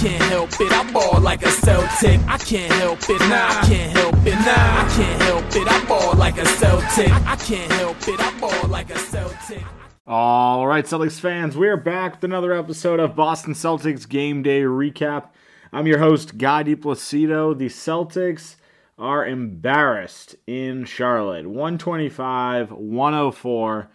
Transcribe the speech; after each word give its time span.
can't 0.00 0.22
help 0.22 0.50
it. 0.58 0.72
I 0.72 0.90
ball 0.92 1.20
like 1.20 1.42
a 1.42 1.50
Celtic. 1.50 2.20
I 2.26 2.38
can't 2.38 2.72
help 2.72 3.00
it. 3.10 3.20
Nah, 3.20 3.48
I 3.48 3.66
can't 3.66 3.92
help 3.92 4.14
it. 4.26 4.32
Nah, 4.32 4.46
I 4.46 4.92
can't 4.96 5.22
help 5.22 5.44
it. 5.54 5.68
I 5.70 5.84
ball 5.84 6.14
like 6.16 6.38
a 6.38 6.46
Celtic. 6.46 7.12
I 7.26 7.36
can't 7.36 7.70
help 7.72 8.08
it. 8.08 8.18
I 8.18 8.40
ball 8.40 8.68
like 8.68 8.88
a 8.88 8.98
Celtic. 8.98 9.62
All 10.06 10.66
right, 10.66 10.86
Celtics 10.86 11.20
fans, 11.20 11.54
we're 11.54 11.76
back 11.76 12.14
with 12.14 12.24
another 12.24 12.54
episode 12.54 12.98
of 12.98 13.14
Boston 13.14 13.52
Celtics 13.52 14.08
Game 14.08 14.42
Day 14.42 14.62
Recap. 14.62 15.28
I'm 15.70 15.86
your 15.86 15.98
host, 15.98 16.38
Guy 16.38 16.64
DePlacido. 16.64 17.56
The 17.56 17.66
Celtics 17.66 18.56
are 18.98 19.26
embarrassed 19.26 20.34
in 20.46 20.86
Charlotte. 20.86 21.46
125, 21.46 22.72
104. 22.72 23.90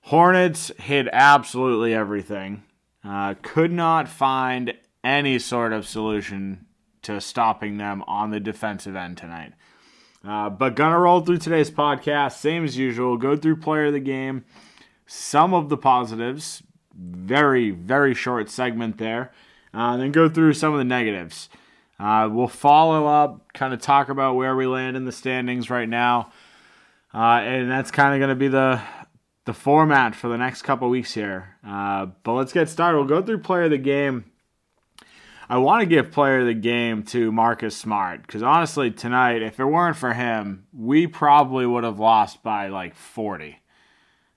Hornets 0.00 0.72
hit 0.80 1.06
absolutely 1.12 1.94
everything. 1.94 2.64
Uh, 3.04 3.34
could 3.40 3.70
not 3.70 4.08
find 4.08 4.74
any 5.04 5.38
sort 5.38 5.72
of 5.72 5.86
solution 5.86 6.66
to 7.02 7.20
stopping 7.20 7.76
them 7.76 8.02
on 8.06 8.30
the 8.30 8.40
defensive 8.40 8.96
end 8.96 9.16
tonight. 9.16 9.52
Uh, 10.26 10.50
but 10.50 10.74
gonna 10.74 10.98
roll 10.98 11.20
through 11.20 11.38
today's 11.38 11.70
podcast, 11.70 12.32
same 12.32 12.64
as 12.64 12.76
usual. 12.76 13.16
Go 13.16 13.36
through 13.36 13.56
player 13.56 13.86
of 13.86 13.92
the 13.92 14.00
game, 14.00 14.44
some 15.06 15.54
of 15.54 15.68
the 15.68 15.76
positives, 15.76 16.62
very 16.94 17.70
very 17.70 18.14
short 18.14 18.50
segment 18.50 18.98
there, 18.98 19.32
uh, 19.72 19.96
then 19.96 20.10
go 20.10 20.28
through 20.28 20.52
some 20.54 20.72
of 20.72 20.78
the 20.78 20.84
negatives. 20.84 21.48
Uh, 22.00 22.28
we'll 22.30 22.48
follow 22.48 23.06
up, 23.06 23.52
kind 23.54 23.72
of 23.72 23.80
talk 23.80 24.08
about 24.08 24.36
where 24.36 24.54
we 24.54 24.66
land 24.66 24.96
in 24.96 25.04
the 25.04 25.12
standings 25.12 25.70
right 25.70 25.88
now, 25.88 26.30
uh, 27.14 27.40
and 27.42 27.70
that's 27.70 27.90
kind 27.90 28.20
of 28.22 28.28
to 28.28 28.34
be 28.34 28.48
the 28.48 28.80
the 29.46 29.54
format 29.54 30.14
for 30.14 30.28
the 30.28 30.36
next 30.36 30.62
couple 30.62 30.88
weeks 30.90 31.14
here. 31.14 31.56
Uh, 31.66 32.06
but 32.22 32.34
let's 32.34 32.52
get 32.52 32.68
started. 32.68 32.98
We'll 32.98 33.06
go 33.06 33.22
through 33.22 33.38
player 33.38 33.62
of 33.62 33.70
the 33.70 33.78
game. 33.78 34.26
I 35.50 35.56
want 35.56 35.80
to 35.80 35.86
give 35.86 36.12
player 36.12 36.40
of 36.40 36.46
the 36.46 36.52
game 36.52 37.04
to 37.04 37.32
Marcus 37.32 37.74
Smart 37.74 38.20
because 38.20 38.42
honestly, 38.42 38.90
tonight, 38.90 39.40
if 39.40 39.58
it 39.58 39.64
weren't 39.64 39.96
for 39.96 40.12
him, 40.12 40.66
we 40.74 41.06
probably 41.06 41.64
would 41.64 41.84
have 41.84 41.98
lost 41.98 42.42
by 42.42 42.68
like 42.68 42.94
40. 42.94 43.58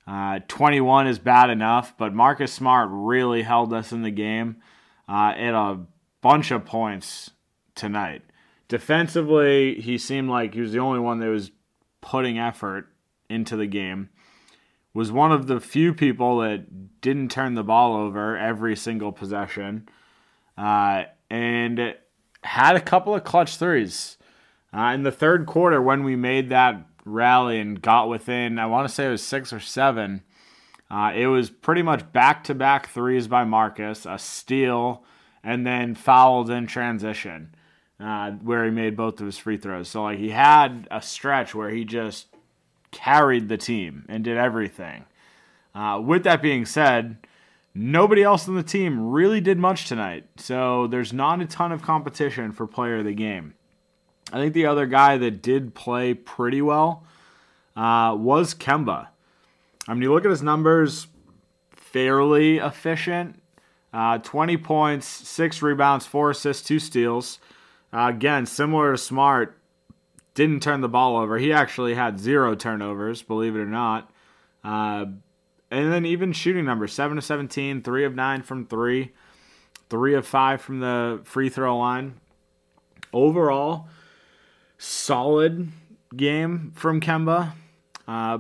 Uh, 0.08 0.40
21 0.48 1.08
is 1.08 1.20
bad 1.20 1.50
enough, 1.50 1.94
but 1.98 2.14
Marcus 2.14 2.54
Smart 2.54 2.88
really 2.92 3.42
held 3.42 3.74
us 3.74 3.92
in 3.92 4.04
the 4.04 4.12
game 4.12 4.62
uh, 5.10 5.34
at 5.36 5.54
a 5.54 5.80
bunch 6.22 6.50
of 6.50 6.64
points 6.64 7.32
tonight. 7.76 8.22
Defensively, 8.70 9.82
he 9.82 9.98
seemed 9.98 10.30
like 10.30 10.54
he 10.54 10.62
was 10.62 10.72
the 10.72 10.80
only 10.80 11.02
one 11.02 11.20
that 11.20 11.28
was 11.28 11.52
putting 12.00 12.40
effort 12.40 12.88
into 13.30 13.58
the 13.58 13.68
game. 13.68 14.10
Was 14.94 15.12
one 15.12 15.34
of 15.34 15.48
the 15.48 15.60
few 15.60 15.94
people 15.94 16.40
that 16.40 17.02
didn't 17.02 17.32
turn 17.32 17.56
the 17.56 17.64
ball 17.64 17.96
over 17.96 18.38
every 18.38 18.78
single 18.78 19.12
possession, 19.12 19.90
uh, 20.58 21.04
and 21.30 21.96
had 22.44 22.76
a 22.76 22.82
couple 22.82 23.16
of 23.16 23.24
clutch 23.24 23.58
threes 23.58 24.18
uh, 24.74 24.92
in 24.94 25.04
the 25.04 25.12
third 25.12 25.46
quarter 25.46 25.82
when 25.82 26.04
we 26.04 26.16
made 26.16 26.50
that 26.50 26.86
rally 27.06 27.60
and 27.60 27.82
got 27.82 28.10
within. 28.10 28.60
I 28.60 28.66
want 28.66 28.88
to 28.88 28.94
say 28.94 29.08
it 29.08 29.12
was 29.12 29.24
six 29.24 29.52
or 29.54 29.60
seven. 29.60 30.24
Uh, 30.90 31.14
it 31.16 31.28
was 31.28 31.50
pretty 31.50 31.82
much 31.82 32.12
back 32.12 32.44
to 32.46 32.56
back 32.56 32.90
threes 32.90 33.28
by 33.28 33.44
Marcus, 33.44 34.06
a 34.06 34.18
steal, 34.18 35.04
and 35.44 35.66
then 35.66 35.96
fouled 35.96 36.50
in 36.50 36.68
transition 36.68 37.56
uh, 38.00 38.32
where 38.32 38.66
he 38.66 38.72
made 38.72 38.98
both 38.98 39.20
of 39.20 39.26
his 39.26 39.38
free 39.38 39.58
throws. 39.58 39.88
So 39.88 40.04
like 40.04 40.20
he 40.20 40.30
had 40.30 40.88
a 40.92 41.02
stretch 41.02 41.54
where 41.54 41.70
he 41.70 41.86
just 41.86 42.28
carried 42.92 43.48
the 43.48 43.58
team 43.58 44.06
and 44.10 44.24
did 44.24 44.38
everything. 44.38 45.06
Uh, 45.74 46.02
with 46.04 46.24
that 46.24 46.42
being 46.42 46.66
said, 46.66 47.18
nobody 47.74 48.24
else 48.24 48.48
on 48.48 48.56
the 48.56 48.64
team 48.64 49.12
really 49.12 49.42
did 49.42 49.58
much 49.58 49.88
tonight. 49.88 50.26
So 50.38 50.88
there's 50.88 51.14
not 51.14 51.42
a 51.42 51.46
ton 51.46 51.72
of 51.72 51.82
competition 51.82 52.52
for 52.52 52.68
player 52.68 53.00
of 53.00 53.06
the 53.06 53.14
game. 53.14 53.54
I 54.34 54.38
think 54.38 54.54
the 54.54 54.66
other 54.66 54.86
guy 54.86 55.18
that 55.18 55.42
did 55.42 55.76
play 55.76 56.14
pretty 56.14 56.62
well 56.62 57.04
uh, 57.76 58.16
was 58.18 58.54
Kemba. 58.54 59.08
I 59.88 59.94
mean, 59.94 60.04
you 60.04 60.14
look 60.14 60.26
at 60.26 60.32
his 60.32 60.44
numbers, 60.44 61.08
fairly 61.76 62.58
efficient. 62.58 63.42
Uh, 63.94 64.20
20 64.20 64.56
points, 64.58 65.06
six 65.06 65.62
rebounds, 65.62 66.06
four 66.06 66.30
assists, 66.30 66.66
two 66.66 66.80
steals. 66.80 67.40
Uh, 67.92 68.08
again, 68.08 68.46
similar 68.46 68.94
to 68.94 68.98
Smart, 68.98 69.58
didn't 70.34 70.62
turn 70.62 70.80
the 70.80 70.88
ball 70.88 71.18
over. 71.18 71.38
He 71.38 71.52
actually 71.52 71.96
had 71.96 72.18
zero 72.18 72.56
turnovers, 72.56 73.22
believe 73.22 73.56
it 73.56 73.60
or 73.60 73.66
not. 73.66 74.10
Uh, 74.64 75.08
and 75.72 75.92
then 75.92 76.06
even 76.06 76.34
shooting 76.34 76.66
numbers 76.66 76.94
7 76.94 77.16
to 77.16 77.22
17, 77.22 77.82
3 77.82 78.06
of 78.06 78.14
9 78.14 78.42
from 78.44 78.66
3, 78.66 79.12
3 79.90 80.14
of 80.14 80.28
5 80.28 80.62
from 80.62 80.80
the 80.82 81.22
free 81.24 81.50
throw 81.50 81.78
line. 81.78 82.20
Overall, 83.14 83.88
solid 84.78 85.70
game 86.16 86.74
from 86.76 87.00
Kemba. 87.00 87.54
Uh, 88.08 88.40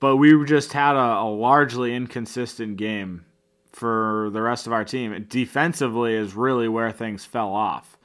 but 0.00 0.16
we 0.16 0.44
just 0.46 0.72
had 0.72 0.96
a, 0.96 1.20
a 1.20 1.28
largely 1.28 1.94
inconsistent 1.94 2.78
game 2.78 3.26
for 3.72 4.30
the 4.32 4.40
rest 4.40 4.66
of 4.66 4.72
our 4.72 4.84
team. 4.84 5.26
Defensively 5.28 6.14
is 6.14 6.34
really 6.34 6.68
where 6.68 6.90
things 6.90 7.24
fell 7.24 7.52
off. 7.52 7.98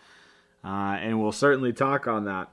Uh, 0.63 0.97
and 0.99 1.21
we'll 1.21 1.31
certainly 1.31 1.71
talk 1.71 2.07
on 2.07 2.25
that. 2.25 2.49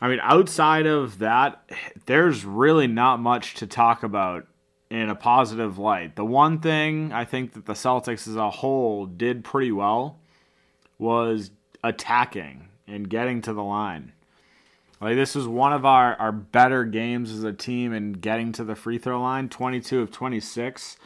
I 0.00 0.08
mean, 0.08 0.18
outside 0.22 0.86
of 0.86 1.20
that, 1.20 1.70
there's 2.06 2.44
really 2.44 2.88
not 2.88 3.20
much 3.20 3.54
to 3.54 3.68
talk 3.68 4.02
about 4.02 4.46
in 4.92 5.08
a 5.08 5.14
positive 5.14 5.78
light. 5.78 6.16
The 6.16 6.24
one 6.24 6.60
thing 6.60 7.14
I 7.14 7.24
think 7.24 7.54
that 7.54 7.64
the 7.64 7.72
Celtics 7.72 8.28
as 8.28 8.36
a 8.36 8.50
whole 8.50 9.06
did 9.06 9.42
pretty 9.42 9.72
well 9.72 10.18
was 10.98 11.50
attacking 11.82 12.68
and 12.86 13.08
getting 13.08 13.40
to 13.40 13.54
the 13.54 13.62
line. 13.62 14.12
Like 15.00 15.16
this 15.16 15.34
was 15.34 15.48
one 15.48 15.72
of 15.72 15.86
our, 15.86 16.14
our 16.16 16.30
better 16.30 16.84
games 16.84 17.32
as 17.32 17.42
a 17.42 17.54
team 17.54 17.94
in 17.94 18.12
getting 18.12 18.52
to 18.52 18.64
the 18.64 18.74
free 18.74 18.98
throw 18.98 19.18
line, 19.22 19.48
22 19.48 20.02
of 20.02 20.10
26. 20.10 20.98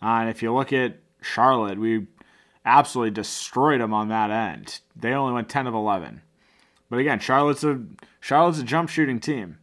Uh, 0.00 0.06
and 0.06 0.30
if 0.30 0.40
you 0.40 0.54
look 0.54 0.72
at 0.72 0.98
Charlotte, 1.20 1.80
we 1.80 2.06
absolutely 2.64 3.10
destroyed 3.10 3.80
them 3.80 3.92
on 3.92 4.08
that 4.08 4.30
end. 4.30 4.78
They 4.94 5.14
only 5.14 5.34
went 5.34 5.48
10 5.48 5.66
of 5.66 5.74
11. 5.74 6.22
But 6.88 7.00
again, 7.00 7.18
Charlotte's 7.18 7.64
a 7.64 7.82
Charlotte's 8.20 8.60
a 8.60 8.64
jump 8.64 8.88
shooting 8.88 9.18
team, 9.18 9.58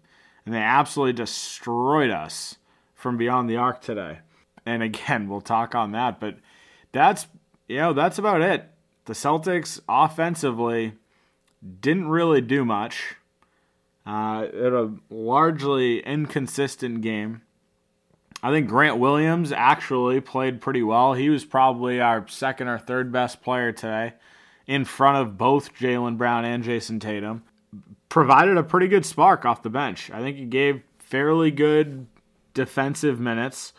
and 0.46 0.54
they 0.54 0.60
absolutely 0.60 1.14
destroyed 1.14 2.10
us 2.10 2.58
from 3.00 3.18
beyond 3.18 3.50
the 3.50 3.56
arc 3.56 3.82
today. 3.82 4.20
And 4.66 4.84
again, 4.84 5.30
we'll 5.30 5.42
talk 5.42 5.74
on 5.74 5.94
that, 5.94 6.20
but 6.20 6.38
that's 6.92 7.28
you 7.68 7.78
know, 7.78 7.94
that's 7.94 8.18
about 8.18 8.42
it. 8.42 8.70
The 9.06 9.14
Celtics 9.14 9.80
offensively 9.88 10.94
didn't 11.82 12.10
really 12.10 12.42
do 12.42 12.66
much. 12.66 13.16
Uh, 14.06 14.48
it 14.52 14.74
a 14.74 14.92
largely 15.10 16.00
inconsistent 16.00 17.02
game. 17.02 17.42
I 18.42 18.52
think 18.52 18.68
Grant 18.68 18.98
Williams 18.98 19.52
actually 19.52 20.20
played 20.22 20.62
pretty 20.62 20.82
well. 20.82 21.14
He 21.14 21.30
was 21.30 21.46
probably 21.46 22.02
our 22.02 22.28
second 22.28 22.70
or 22.70 22.80
third 22.80 23.12
best 23.12 23.42
player 23.42 23.72
today, 23.72 24.14
in 24.66 24.86
front 24.86 25.18
of 25.18 25.38
both 25.38 25.76
Jaylen 25.76 26.18
Brown 26.18 26.46
and 26.46 26.64
Jayson 26.64 27.00
Tatum. 27.00 27.44
Provided 28.08 28.58
a 28.58 28.64
pretty 28.64 28.88
good 28.88 29.06
spark 29.06 29.46
off 29.46 29.62
the 29.62 29.70
bench. 29.70 30.10
I 30.10 30.22
think 30.22 30.38
he 30.38 30.46
gave 30.46 30.82
fairly 30.98 31.52
good 31.52 32.08
defensive 32.60 33.22
minutes. 33.22 33.72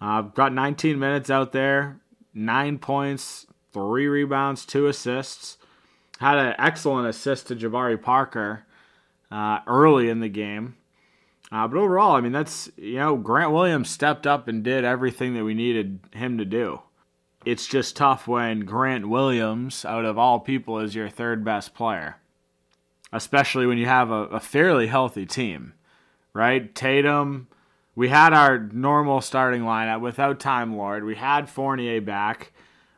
Uh, 0.00 0.22
got 0.22 0.54
19 0.54 1.00
minutes 1.00 1.30
out 1.30 1.50
there, 1.50 1.98
nine 2.32 2.78
points, 2.78 3.44
three 3.72 4.06
rebounds, 4.06 4.64
two 4.64 4.86
assists. 4.86 5.58
Had 6.20 6.38
an 6.38 6.54
excellent 6.58 7.08
assist 7.08 7.48
to 7.48 7.56
Jabari 7.56 8.00
Parker 8.00 8.64
uh, 9.32 9.58
early 9.66 10.08
in 10.08 10.20
the 10.20 10.28
game. 10.28 10.76
Uh, 11.50 11.66
but 11.66 11.76
overall, 11.76 12.14
I 12.14 12.20
mean, 12.20 12.30
that's, 12.30 12.70
you 12.76 12.98
know, 12.98 13.16
Grant 13.16 13.50
Williams 13.50 13.90
stepped 13.90 14.28
up 14.28 14.46
and 14.46 14.62
did 14.62 14.84
everything 14.84 15.34
that 15.34 15.44
we 15.44 15.54
needed 15.54 15.98
him 16.12 16.38
to 16.38 16.44
do. 16.44 16.82
It's 17.44 17.66
just 17.66 17.96
tough 17.96 18.28
when 18.28 18.60
Grant 18.60 19.08
Williams, 19.08 19.84
out 19.84 20.04
of 20.04 20.18
all 20.18 20.38
people, 20.38 20.78
is 20.78 20.94
your 20.94 21.08
third 21.08 21.44
best 21.44 21.74
player, 21.74 22.18
especially 23.12 23.66
when 23.66 23.78
you 23.78 23.86
have 23.86 24.12
a, 24.12 24.24
a 24.26 24.40
fairly 24.40 24.86
healthy 24.86 25.26
team, 25.26 25.72
right? 26.32 26.72
Tatum, 26.72 27.48
we 27.98 28.08
had 28.08 28.32
our 28.32 28.60
normal 28.60 29.20
starting 29.20 29.62
lineup 29.62 30.00
without 30.00 30.38
Time 30.38 30.76
Lord. 30.76 31.02
We 31.02 31.16
had 31.16 31.50
Fournier 31.50 32.00
back. 32.00 32.52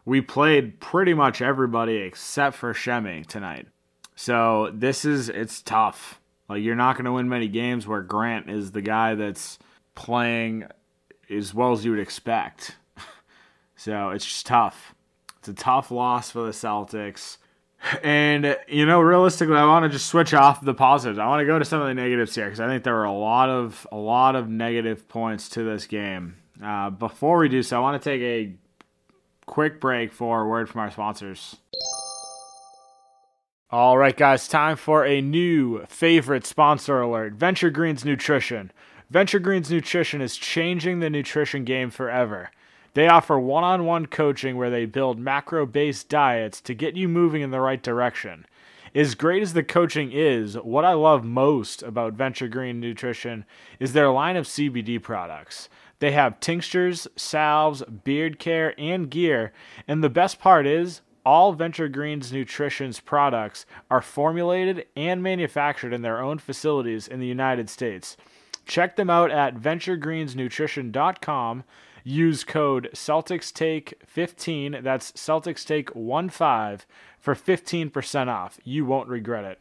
We 0.05 0.20
played 0.20 0.79
pretty 0.79 1.14
much 1.14 1.41
everybody 1.41 1.97
except 1.97 2.55
for 2.55 2.75
Semi 2.75 3.25
tonight. 3.25 3.67
So 4.14 4.70
this 4.75 5.06
is, 5.06 5.31
it's 5.31 5.62
tough 5.62 6.20
like 6.50 6.62
you're 6.62 6.76
not 6.76 6.97
going 6.97 7.06
to 7.06 7.12
win 7.12 7.31
many 7.31 7.49
games 7.49 7.87
where 7.87 8.02
Grant 8.02 8.50
is 8.50 8.73
the 8.73 8.82
guy 8.82 9.14
that's 9.14 9.58
playing 9.94 10.67
as 11.31 11.55
well 11.55 11.73
as 11.73 11.82
you 11.82 11.93
would 11.93 12.00
expect. 12.00 12.76
so 13.76 14.11
it's 14.11 14.26
just 14.26 14.44
tough. 14.44 14.94
It's 15.38 15.49
a 15.49 15.55
tough 15.55 15.91
loss 15.91 16.31
for 16.31 16.43
the 16.43 16.50
Celtics. 16.50 17.38
And 18.03 18.56
you 18.69 18.85
know, 18.85 19.00
realistically, 19.00 19.56
I 19.56 19.65
want 19.65 19.85
to 19.85 19.88
just 19.88 20.06
switch 20.06 20.35
off 20.35 20.61
the 20.61 20.75
positives. 20.75 21.19
I 21.19 21.27
want 21.27 21.41
to 21.41 21.47
go 21.47 21.59
to 21.59 21.65
some 21.65 21.81
of 21.81 21.88
the 21.88 21.94
negatives 21.94 22.35
here 22.35 22.44
because 22.44 22.61
I 22.61 22.67
think 22.67 22.85
there 22.85 22.94
were 22.94 23.05
a 23.05 23.12
lot 23.12 23.49
of 23.49 23.87
a 23.91 23.97
lot 23.97 24.37
of 24.37 24.49
negative 24.49 25.09
points 25.09 25.49
to 25.50 25.62
this 25.62 25.87
game. 25.87 26.37
Uh, 26.62 26.91
before 26.91 27.38
we 27.38 27.49
do 27.49 27.62
so, 27.62 27.79
I 27.79 27.81
want 27.81 28.03
to 28.03 28.11
take 28.11 28.21
a 28.21 28.53
quick 29.47 29.81
break 29.81 30.12
for 30.12 30.43
a 30.43 30.49
word 30.49 30.69
from 30.69 30.82
our 30.82 30.91
sponsors. 30.91 31.56
All 33.71 33.97
right, 33.97 34.17
guys, 34.17 34.49
time 34.49 34.77
for 34.77 35.06
a 35.06 35.21
new 35.21 35.87
favorite 35.87 36.44
sponsor 36.44 37.00
alert 37.00 37.35
Venture 37.35 37.71
Greens 37.71 38.05
Nutrition. 38.05 38.73
Venture 39.11 39.38
Greens 39.38 39.71
Nutrition 39.71 40.21
is 40.21 40.37
changing 40.37 41.00
the 41.00 41.09
nutrition 41.09 41.65
game 41.65 41.91
forever. 41.91 42.50
They 42.95 43.09
offer 43.09 43.39
one 43.39 43.65
on 43.65 43.85
one 43.85 44.07
coaching 44.07 44.57
where 44.57 44.71
they 44.71 44.87
build 44.87 45.19
macro 45.19 45.67
based 45.67 46.09
diets 46.09 46.61
to 46.63 46.75
get 46.75 46.97
you 46.97 47.09
moving 47.09 47.43
in 47.43 47.51
the 47.51 47.61
right 47.61 47.83
direction. 47.83 48.47
As 48.95 49.15
great 49.15 49.43
as 49.43 49.53
the 49.53 49.63
coaching 49.63 50.11
is, 50.13 50.57
what 50.57 50.85
I 50.85 50.95
love 50.95 51.25
most 51.25 51.83
about 51.83 52.15
Venture 52.15 52.49
Green 52.49 52.81
Nutrition 52.81 53.45
is 53.79 53.93
their 53.93 54.11
line 54.11 54.37
of 54.37 54.47
CBD 54.47 55.01
products. 55.01 55.69
They 56.01 56.11
have 56.13 56.41
tinctures, 56.41 57.07
salves, 57.15 57.83
beard 57.83 58.41
care, 58.41 58.75
and 58.79 59.09
gear, 59.09 59.53
and 59.87 60.03
the 60.03 60.09
best 60.09 60.41
part 60.41 60.67
is 60.67 61.03
all 61.25 61.53
Venture 61.53 61.89
Greens 61.89 62.33
Nutrition's 62.33 62.99
products 62.99 63.65
are 63.91 64.01
formulated 64.01 64.87
and 64.97 65.23
manufactured 65.23 65.93
in 65.93 66.01
their 66.03 66.21
own 66.21 66.39
facilities 66.39 67.07
in 67.07 67.21
the 67.21 67.27
United 67.27 67.69
States. 67.69 68.17
Check 68.67 68.97
them 68.97 69.11
out 69.11 69.31
at 69.31 69.57
venturegreensnutrition.com. 69.57 71.65
Use 72.05 72.44
code 72.44 72.91
CelticsTake15, 72.94 74.82
that's 74.82 75.12
Celtics 75.12 75.64
CelticsTake15, 75.94 76.81
for 77.19 77.35
15% 77.35 78.29
off. 78.29 78.58
You 78.64 78.85
won't 78.85 79.08
regret 79.08 79.44
it. 79.44 79.58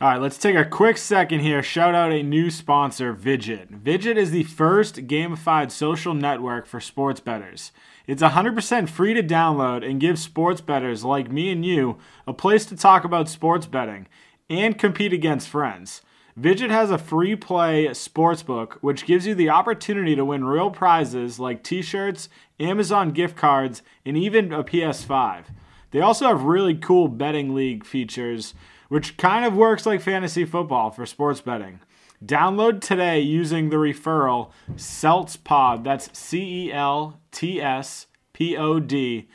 All 0.00 0.08
right, 0.08 0.20
let's 0.20 0.38
take 0.38 0.56
a 0.56 0.64
quick 0.64 0.98
second 0.98 1.40
here. 1.40 1.62
Shout 1.62 1.94
out 1.94 2.10
a 2.10 2.20
new 2.20 2.50
sponsor, 2.50 3.12
Vig 3.12 3.48
It. 3.48 3.84
Vidget 3.84 4.16
is 4.16 4.32
the 4.32 4.42
first 4.42 5.06
gamified 5.06 5.70
social 5.70 6.14
network 6.14 6.66
for 6.66 6.80
sports 6.80 7.20
bettors. 7.20 7.70
It's 8.08 8.22
100% 8.22 8.88
free 8.88 9.14
to 9.14 9.22
download 9.22 9.88
and 9.88 10.00
gives 10.00 10.20
sports 10.20 10.60
bettors 10.60 11.04
like 11.04 11.30
me 11.30 11.52
and 11.52 11.64
you 11.64 11.98
a 12.26 12.32
place 12.32 12.66
to 12.66 12.76
talk 12.76 13.04
about 13.04 13.28
sports 13.28 13.66
betting 13.66 14.08
and 14.50 14.76
compete 14.76 15.12
against 15.12 15.48
friends. 15.48 16.02
Vig 16.36 16.60
It 16.60 16.70
has 16.70 16.90
a 16.90 16.98
free 16.98 17.36
play 17.36 17.86
sportsbook, 17.88 18.74
which 18.80 19.06
gives 19.06 19.26
you 19.26 19.34
the 19.34 19.50
opportunity 19.50 20.16
to 20.16 20.24
win 20.24 20.44
real 20.44 20.70
prizes 20.70 21.38
like 21.38 21.62
t 21.62 21.80
shirts, 21.80 22.28
Amazon 22.58 23.12
gift 23.12 23.36
cards, 23.36 23.82
and 24.04 24.16
even 24.16 24.52
a 24.52 24.64
PS5. 24.64 25.44
They 25.92 26.00
also 26.00 26.26
have 26.26 26.42
really 26.42 26.74
cool 26.74 27.06
betting 27.06 27.54
league 27.54 27.84
features 27.84 28.54
which 28.88 29.16
kind 29.16 29.44
of 29.44 29.56
works 29.56 29.86
like 29.86 30.00
fantasy 30.00 30.44
football 30.44 30.90
for 30.90 31.06
sports 31.06 31.40
betting. 31.40 31.80
Download 32.24 32.80
today 32.80 33.20
using 33.20 33.68
the 33.68 33.76
referral 33.76 34.50
CELTSPOD, 34.76 35.84
that's 35.84 36.16
C 36.16 36.66
E 36.66 36.72
L 36.72 37.20
T 37.32 37.60
S 37.60 38.06
P 38.32 38.56
O 38.56 38.78
D, 38.78 39.28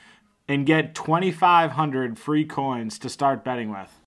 and 0.47 0.65
get 0.65 0.95
2,500 0.95 2.17
free 2.17 2.45
coins 2.45 2.97
to 2.99 3.09
start 3.09 3.43
betting 3.43 3.69
with. 3.69 3.98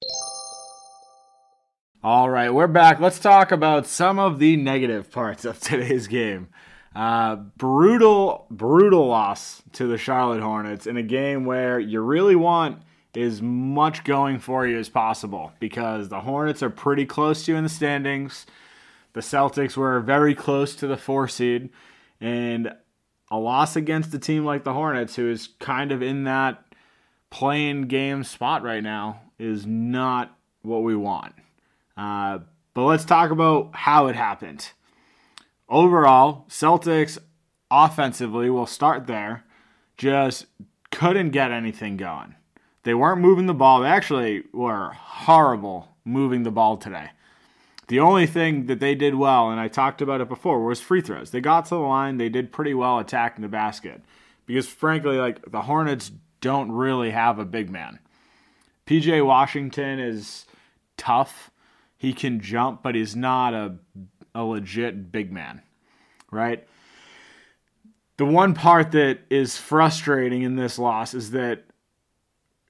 All 2.04 2.28
right, 2.28 2.52
we're 2.52 2.66
back. 2.66 2.98
Let's 2.98 3.20
talk 3.20 3.52
about 3.52 3.86
some 3.86 4.18
of 4.18 4.40
the 4.40 4.56
negative 4.56 5.12
parts 5.12 5.44
of 5.44 5.60
today's 5.60 6.08
game. 6.08 6.48
Uh, 6.96 7.36
brutal, 7.36 8.48
brutal 8.50 9.06
loss 9.06 9.62
to 9.74 9.86
the 9.86 9.96
Charlotte 9.96 10.42
Hornets 10.42 10.88
in 10.88 10.96
a 10.96 11.02
game 11.04 11.44
where 11.44 11.78
you 11.78 12.00
really 12.00 12.34
want 12.34 12.82
as 13.14 13.40
much 13.40 14.02
going 14.02 14.40
for 14.40 14.66
you 14.66 14.80
as 14.80 14.88
possible 14.88 15.52
because 15.60 16.08
the 16.08 16.22
Hornets 16.22 16.60
are 16.60 16.70
pretty 16.70 17.06
close 17.06 17.44
to 17.44 17.52
you 17.52 17.56
in 17.56 17.62
the 17.62 17.70
standings. 17.70 18.46
The 19.12 19.20
Celtics 19.20 19.76
were 19.76 20.00
very 20.00 20.34
close 20.34 20.74
to 20.76 20.88
the 20.88 20.96
four 20.96 21.28
seed, 21.28 21.70
and 22.20 22.74
a 23.30 23.38
loss 23.38 23.76
against 23.76 24.12
a 24.12 24.18
team 24.18 24.44
like 24.44 24.64
the 24.64 24.74
Hornets, 24.74 25.14
who 25.14 25.30
is 25.30 25.50
kind 25.60 25.92
of 25.92 26.02
in 26.02 26.24
that 26.24 26.64
play-in 27.30 27.82
game 27.82 28.24
spot 28.24 28.64
right 28.64 28.82
now, 28.82 29.20
is 29.38 29.66
not 29.66 30.36
what 30.62 30.82
we 30.82 30.96
want. 30.96 31.34
Uh, 31.96 32.40
but 32.74 32.84
let's 32.84 33.04
talk 33.04 33.30
about 33.30 33.70
how 33.74 34.06
it 34.06 34.16
happened. 34.16 34.70
Overall, 35.68 36.46
Celtics 36.48 37.18
offensively, 37.70 38.50
we'll 38.50 38.66
start 38.66 39.06
there, 39.06 39.44
just 39.96 40.46
couldn't 40.90 41.30
get 41.30 41.50
anything 41.50 41.96
going. 41.96 42.34
They 42.84 42.94
weren't 42.94 43.20
moving 43.20 43.46
the 43.46 43.54
ball. 43.54 43.80
They 43.80 43.88
actually 43.88 44.44
were 44.52 44.90
horrible 44.90 45.88
moving 46.04 46.42
the 46.42 46.50
ball 46.50 46.76
today. 46.76 47.10
The 47.88 48.00
only 48.00 48.26
thing 48.26 48.66
that 48.66 48.80
they 48.80 48.94
did 48.94 49.14
well, 49.14 49.50
and 49.50 49.60
I 49.60 49.68
talked 49.68 50.02
about 50.02 50.20
it 50.20 50.28
before, 50.28 50.64
was 50.64 50.80
free 50.80 51.00
throws. 51.00 51.30
They 51.30 51.40
got 51.40 51.66
to 51.66 51.74
the 51.74 51.80
line, 51.80 52.16
they 52.16 52.28
did 52.28 52.52
pretty 52.52 52.74
well 52.74 52.98
attacking 52.98 53.42
the 53.42 53.48
basket. 53.48 54.02
Because 54.46 54.66
frankly, 54.66 55.18
like 55.18 55.50
the 55.50 55.62
Hornets 55.62 56.10
don't 56.40 56.72
really 56.72 57.10
have 57.10 57.38
a 57.38 57.44
big 57.44 57.70
man. 57.70 57.98
PJ 58.86 59.24
Washington 59.24 60.00
is 60.00 60.46
tough. 60.96 61.50
He 62.02 62.12
can 62.12 62.40
jump, 62.40 62.82
but 62.82 62.96
he's 62.96 63.14
not 63.14 63.54
a 63.54 63.76
a 64.34 64.42
legit 64.42 65.12
big 65.12 65.30
man. 65.30 65.62
Right? 66.32 66.66
The 68.16 68.24
one 68.24 68.54
part 68.54 68.90
that 68.90 69.20
is 69.30 69.56
frustrating 69.56 70.42
in 70.42 70.56
this 70.56 70.80
loss 70.80 71.14
is 71.14 71.30
that 71.30 71.62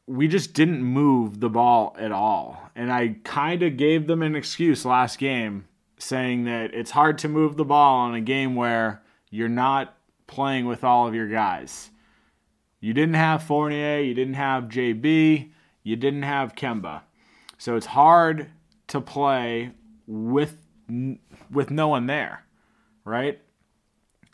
we 0.06 0.28
just 0.28 0.52
didn't 0.52 0.82
move 0.82 1.40
the 1.40 1.48
ball 1.48 1.96
at 1.98 2.12
all. 2.12 2.60
And 2.76 2.92
I 2.92 3.16
kind 3.24 3.62
of 3.62 3.78
gave 3.78 4.06
them 4.06 4.20
an 4.20 4.36
excuse 4.36 4.84
last 4.84 5.18
game 5.18 5.64
saying 5.96 6.44
that 6.44 6.74
it's 6.74 6.90
hard 6.90 7.16
to 7.20 7.28
move 7.28 7.56
the 7.56 7.64
ball 7.64 8.06
in 8.10 8.14
a 8.14 8.20
game 8.20 8.54
where 8.54 9.00
you're 9.30 9.48
not 9.48 9.96
playing 10.26 10.66
with 10.66 10.84
all 10.84 11.08
of 11.08 11.14
your 11.14 11.28
guys. 11.28 11.88
You 12.80 12.92
didn't 12.92 13.14
have 13.14 13.44
Fournier, 13.44 14.00
you 14.00 14.12
didn't 14.12 14.34
have 14.34 14.64
JB, 14.64 15.52
you 15.82 15.96
didn't 15.96 16.24
have 16.24 16.54
Kemba. 16.54 17.00
So 17.56 17.76
it's 17.76 17.86
hard 17.86 18.50
to 18.92 19.00
play 19.00 19.70
with 20.06 20.58
with 21.50 21.70
no 21.70 21.88
one 21.88 22.06
there, 22.06 22.44
right? 23.06 23.40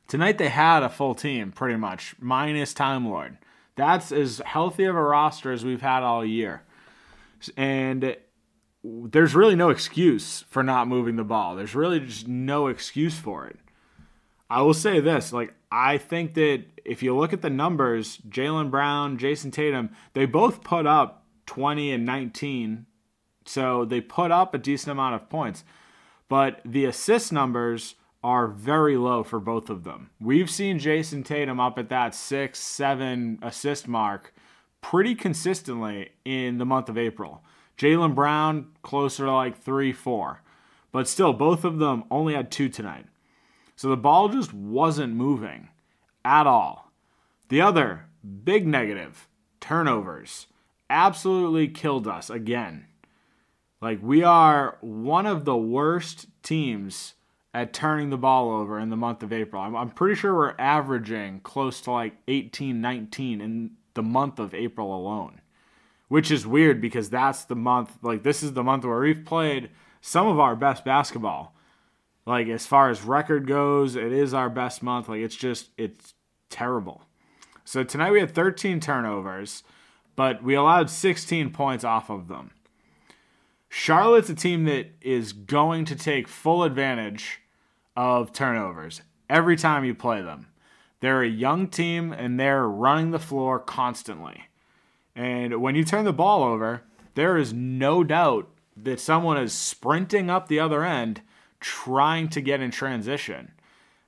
Tonight 0.09 0.39
they 0.39 0.49
had 0.49 0.83
a 0.83 0.89
full 0.89 1.15
team 1.15 1.53
pretty 1.53 1.77
much 1.77 2.17
minus 2.19 2.75
Time 2.75 3.07
Lord. 3.07 3.39
That's 3.77 4.11
as 4.11 4.43
healthy 4.45 4.85
of 4.85 4.97
a 4.97 5.03
roster 5.03 5.53
as 5.53 5.65
we've 5.65 5.81
had 5.81 6.03
all 6.03 6.25
year. 6.25 6.65
And 7.57 8.17
there's 8.83 9.37
really 9.37 9.55
no 9.55 9.71
excuse 9.71 10.45
for 10.49 10.65
not 10.65 10.89
moving 10.89 11.15
the 11.15 11.23
ball. 11.23 11.55
There's 11.55 11.77
really 11.77 12.01
just 12.01 12.27
no 12.27 12.67
excuse 12.67 13.17
for 13.17 13.47
it. 13.47 13.61
I 14.51 14.63
will 14.63 14.75
say 14.75 14.99
this 14.99 15.33
like, 15.33 15.55
I 15.71 15.99
think 15.99 16.35
that 16.35 16.65
if 16.85 17.01
you 17.01 17.15
look 17.15 17.33
at 17.33 17.43
the 17.43 17.51
numbers, 17.51 18.19
Jaylen 18.29 18.73
Brown, 18.73 19.19
Jayson 19.19 19.53
Tatum, 19.53 19.91
they 20.15 20.27
both 20.27 20.65
put 20.65 20.85
up 20.85 21.27
20 21.47 21.93
and 21.93 22.05
19. 22.05 22.87
So 23.49 23.85
they 23.85 24.01
put 24.01 24.31
up 24.31 24.55
a 24.55 24.59
decent 24.59 24.93
amount 24.93 25.15
of 25.15 25.31
points. 25.31 25.65
But 26.29 26.61
the 26.65 26.85
assist 26.85 27.33
numbers 27.33 27.95
are 28.23 28.47
very 28.47 28.97
low 28.97 29.23
for 29.23 29.41
both 29.41 29.71
of 29.71 29.85
them. 29.85 30.11
We've 30.21 30.51
seen 30.51 30.79
Jayson 30.79 31.25
Tatum 31.25 31.59
up 31.59 31.79
at 31.79 31.89
that 31.89 32.15
six, 32.15 32.59
seven 32.59 33.39
assist 33.41 33.89
mark 33.89 34.35
pretty 34.83 35.15
consistently 35.15 36.11
in 36.25 36.59
the 36.59 36.67
month 36.67 36.89
of 36.89 36.99
April. 36.99 37.43
Jaylen 37.79 38.15
Brown 38.15 38.67
closer 38.83 39.25
to 39.25 39.33
like 39.33 39.57
three, 39.57 39.93
four. 39.93 40.43
But 40.93 41.09
still, 41.09 41.33
both 41.33 41.65
of 41.65 41.79
them 41.79 42.05
only 42.11 42.35
had 42.35 42.51
two 42.51 42.69
tonight. 42.69 43.07
So 43.77 43.89
the 43.89 43.97
ball 43.97 44.29
just 44.29 44.53
wasn't 44.53 45.15
moving 45.15 45.69
at 46.25 46.47
all. 46.47 46.91
The 47.49 47.61
other 47.61 48.07
big 48.45 48.67
negative 48.67 49.29
turnovers 49.61 50.49
absolutely 50.91 51.69
killed 51.69 52.07
us 52.07 52.29
again. 52.29 52.87
Like, 53.81 54.01
we 54.03 54.23
are 54.25 54.77
one 54.81 55.27
of 55.27 55.45
the 55.45 55.57
worst 55.57 56.27
teams 56.43 57.15
at 57.55 57.73
turning 57.73 58.11
the 58.11 58.19
ball 58.19 58.51
over 58.51 58.79
in 58.79 58.91
the 58.91 58.97
month 58.97 59.23
of 59.23 59.33
April. 59.33 59.63
I'm, 59.63 59.77
I'm 59.77 59.91
pretty 59.91 60.15
sure 60.17 60.35
we're 60.35 60.55
averaging 60.59 61.41
close 61.41 61.81
to 61.83 61.93
like 61.93 62.15
18, 62.27 62.81
19 62.81 63.41
in 63.41 63.71
the 63.95 64.03
month 64.03 64.39
of 64.39 64.55
April 64.55 64.95
alone, 64.95 65.41
which 66.09 66.31
is 66.31 66.47
weird 66.47 66.81
because 66.81 67.09
that's 67.09 67.45
the 67.45 67.57
month, 67.57 67.99
like, 68.03 68.23
this 68.23 68.43
is 68.43 68.53
the 68.53 68.65
month 68.65 68.85
where 68.85 69.01
we've 69.01 69.25
played 69.25 69.71
some 70.01 70.27
of 70.27 70.39
our 70.39 70.57
best 70.57 70.85
basketball. 70.85 71.55
Like, 72.27 72.49
as 72.49 72.67
far 72.67 72.91
as 72.91 73.03
record 73.03 73.47
goes, 73.47 73.97
it 73.97 74.13
is 74.13 74.35
our 74.35 74.51
best 74.51 74.83
month. 74.83 75.09
Like, 75.09 75.21
it's 75.21 75.37
just, 75.37 75.71
it's 75.79 76.15
terrible. 76.51 77.03
So 77.65 77.85
tonight 77.85 78.13
we 78.13 78.21
had 78.21 78.35
13 78.35 78.81
turnovers, 78.81 79.63
but 80.17 80.43
we 80.43 80.55
allowed 80.55 80.91
16 80.91 81.51
points 81.51 81.85
off 81.85 82.11
of 82.11 82.29
them. 82.29 82.51
Charlotte's 83.69 84.31
a 84.31 84.35
team 84.35 84.65
that 84.65 84.93
is 85.01 85.33
going 85.33 85.85
to 85.87 85.97
take 85.97 86.27
full 86.27 86.63
advantage 86.63 87.41
of 87.97 88.33
turnovers 88.33 89.03
every 89.29 89.57
time 89.57 89.85
you 89.85 89.95
play 89.95 90.23
them. 90.23 90.47
They're 91.01 91.23
a 91.23 91.29
young 91.29 91.69
team 91.69 92.13
and 92.13 92.39
they're 92.41 92.67
running 92.67 93.11
the 93.11 93.19
floor 93.19 93.59
constantly. 93.59 94.45
And 95.15 95.61
when 95.61 95.75
you 95.75 95.85
turn 95.85 96.05
the 96.05 96.13
ball 96.13 96.43
over, 96.43 96.83
there 97.15 97.37
is 97.37 97.53
no 97.53 98.05
doubt 98.05 98.49
that 98.77 99.01
someone 99.01 99.37
is 99.37 99.53
sprinting 99.53 100.31
up 100.31 100.49
the 100.49 100.61
other 100.61 100.85
end 100.85 101.23
trying 101.61 102.29
to 102.29 102.41
get 102.41 102.61
in 102.61 102.71
transition. 102.71 103.53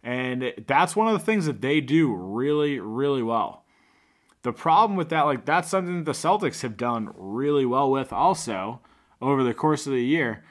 And 0.03 0.55
that's 0.67 0.97
one 0.97 1.09
of 1.09 1.13
the 1.13 1.25
things 1.25 1.47
that 1.47 1.61
they 1.61 1.81
do 1.81 2.13
really, 2.13 2.81
really 2.81 3.23
well. 3.23 3.65
The 4.43 4.53
problem 4.53 4.97
with 4.97 5.11
that, 5.11 5.23
like 5.23 5.45
that's 5.45 5.69
something 5.69 5.99
that 5.99 6.05
the 6.05 6.13
Celtics 6.13 6.63
have 6.63 6.77
done 6.77 7.13
really 7.15 7.67
well 7.67 7.91
with 7.91 8.13
also 8.13 8.81
over 9.21 9.43
the 9.43 9.55
course 9.55 9.87
of 9.87 9.93
the 9.93 10.05
year. 10.05 10.45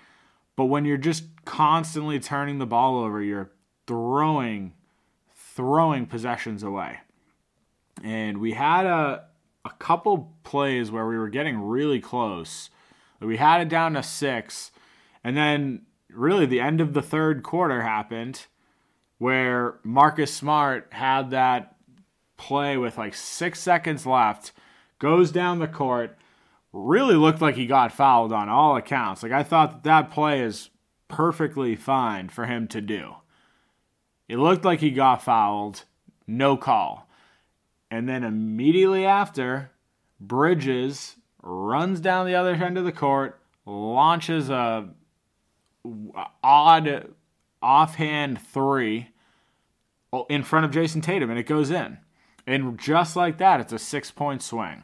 But 0.55 0.65
when 0.65 0.85
you're 0.85 0.97
just 0.97 1.23
constantly 1.45 2.19
turning 2.19 2.59
the 2.59 2.65
ball 2.65 2.97
over, 2.97 3.21
you're 3.21 3.51
throwing 3.87 4.73
throwing 5.35 6.05
possessions 6.05 6.63
away. 6.63 6.99
And 8.03 8.39
we 8.39 8.53
had 8.53 8.85
a 8.85 9.25
a 9.65 9.71
couple 9.71 10.33
plays 10.43 10.89
where 10.89 11.07
we 11.07 11.17
were 11.17 11.29
getting 11.29 11.61
really 11.61 11.99
close. 11.99 12.69
We 13.19 13.37
had 13.37 13.61
it 13.61 13.69
down 13.69 13.93
to 13.93 14.03
6 14.03 14.71
and 15.23 15.35
then 15.35 15.81
really 16.09 16.45
the 16.45 16.61
end 16.61 16.81
of 16.81 16.93
the 16.93 17.01
third 17.01 17.43
quarter 17.43 17.81
happened 17.81 18.45
where 19.17 19.79
Marcus 19.83 20.33
Smart 20.33 20.87
had 20.91 21.31
that 21.31 21.75
play 22.37 22.77
with 22.77 22.97
like 22.97 23.13
six 23.13 23.59
seconds 23.59 24.05
left, 24.05 24.53
goes 24.97 25.29
down 25.29 25.59
the 25.59 25.67
court, 25.67 26.17
really 26.71 27.15
looked 27.15 27.41
like 27.41 27.55
he 27.55 27.65
got 27.65 27.91
fouled 27.91 28.31
on 28.31 28.49
all 28.49 28.75
accounts. 28.75 29.23
Like 29.23 29.31
I 29.31 29.43
thought 29.43 29.71
that, 29.71 29.83
that 29.83 30.11
play 30.11 30.41
is 30.41 30.69
perfectly 31.07 31.75
fine 31.75 32.29
for 32.29 32.45
him 32.45 32.67
to 32.67 32.81
do. 32.81 33.15
It 34.27 34.37
looked 34.37 34.63
like 34.63 34.79
he 34.79 34.91
got 34.91 35.23
fouled, 35.23 35.85
no 36.27 36.55
call. 36.55 37.09
And 37.89 38.07
then 38.07 38.23
immediately 38.23 39.05
after, 39.05 39.71
Bridges 40.19 41.15
runs 41.41 41.99
down 41.99 42.27
the 42.27 42.35
other 42.35 42.53
end 42.53 42.77
of 42.77 42.85
the 42.85 42.91
court, 42.91 43.41
launches 43.65 44.49
a 44.49 44.89
odd 46.43 47.13
offhand 47.61 48.41
three 48.41 49.09
in 50.29 50.43
front 50.43 50.65
of 50.65 50.71
Jayson 50.71 51.01
Tatum, 51.01 51.29
and 51.29 51.39
it 51.39 51.47
goes 51.47 51.71
in. 51.71 51.97
And 52.45 52.77
just 52.77 53.15
like 53.15 53.37
that, 53.37 53.59
it's 53.59 53.73
a 53.73 53.79
six 53.79 54.11
point 54.11 54.41
swing. 54.41 54.83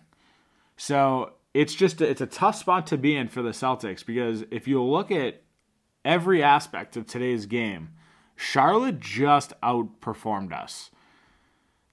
So 0.77 1.33
it's 1.55 1.73
just 1.73 2.01
a, 2.01 2.09
it's 2.09 2.21
a 2.21 2.27
tough 2.27 2.57
spot 2.57 2.85
to 2.87 2.97
be 2.97 3.15
in 3.15 3.29
for 3.29 3.41
the 3.41 3.51
Celtics 3.51 4.05
because 4.05 4.43
if 4.51 4.67
you 4.67 4.83
look 4.83 5.09
at 5.09 5.41
every 6.03 6.43
aspect 6.43 6.97
of 6.97 7.07
today's 7.07 7.45
game, 7.45 7.91
Charlotte 8.35 8.99
just 8.99 9.53
outperformed 9.61 10.51
us. 10.51 10.91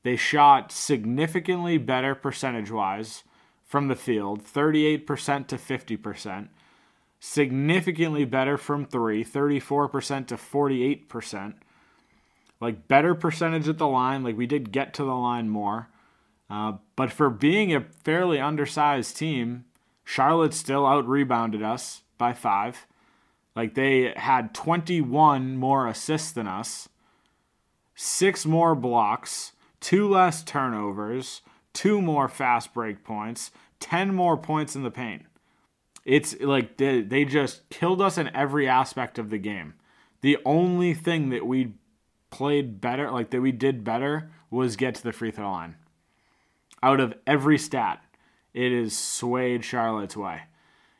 They 0.02 0.16
shot 0.16 0.73
significantly 0.73 1.78
better 1.78 2.16
percentage 2.16 2.73
wise 2.73 3.23
from 3.64 3.87
the 3.87 3.95
field, 3.95 4.42
38% 4.45 5.47
to 5.47 5.57
50%. 5.57 6.49
Significantly 7.21 8.25
better 8.25 8.59
from 8.59 8.85
three, 8.85 9.25
34% 9.25 10.26
to 10.26 10.35
48% 10.35 11.54
like 12.62 12.87
better 12.87 13.16
percentage 13.16 13.69
at 13.69 13.76
the 13.76 13.88
line. 13.88 14.23
Like 14.23 14.37
we 14.37 14.47
did 14.47 14.73
get 14.73 14.95
to 14.95 15.04
the 15.04 15.16
line 15.16 15.49
more. 15.49 15.88
Uh, 16.53 16.75
but 16.97 17.11
for 17.11 17.31
being 17.31 17.75
a 17.75 17.87
fairly 18.05 18.39
undersized 18.39 19.17
team, 19.17 19.65
Charlotte 20.05 20.53
still 20.53 20.85
out 20.85 21.09
rebounded 21.09 21.63
us 21.63 22.03
by 22.19 22.35
five. 22.35 22.87
Like 23.57 23.75
they 23.75 24.13
had 24.17 24.53
21 24.53 25.57
more 25.57 25.87
assists 25.87 26.31
than 26.31 26.47
us, 26.47 26.91
six 27.95 28.45
more 28.45 28.75
blocks, 28.75 29.53
two 29.81 30.07
less 30.07 30.45
turnovers, 30.45 31.41
two 31.73 32.03
more 32.03 32.29
fast 32.29 32.75
break 32.75 33.03
points, 33.03 33.51
10 33.81 34.15
more 34.15 34.37
points 34.37 34.77
in 34.77 34.83
the 34.83 34.91
paint. 34.91 35.23
It's 36.05 36.39
like 36.39 36.77
they, 36.77 37.01
they 37.01 37.25
just 37.25 37.67
killed 37.71 38.03
us 38.03 38.19
in 38.19 38.35
every 38.37 38.69
aspect 38.69 39.19
of 39.19 39.31
the 39.31 39.39
game. 39.39 39.73
The 40.21 40.37
only 40.45 40.93
thing 40.93 41.31
that 41.31 41.47
we 41.47 41.73
played 42.31 42.79
better, 42.83 43.11
like 43.11 43.31
that 43.31 43.41
we 43.41 43.53
did 43.53 43.85
better, 43.85 44.31
was 44.51 44.77
get 44.77 44.97
to 44.97 45.03
the 45.03 45.13
free 45.13 45.31
throw 45.31 45.51
line. 45.51 45.77
Out 46.83 47.01
of 47.01 47.15
every 47.27 47.59
stat, 47.59 48.03
it 48.55 48.73
is 48.73 48.97
swayed 48.97 49.65
Charlotte's 49.65 50.17
way. 50.17 50.43